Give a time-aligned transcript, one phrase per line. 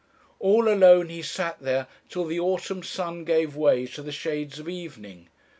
[0.39, 4.67] "All alone he sat there till the autumn sun gave way to the shades of
[4.67, 5.29] evening.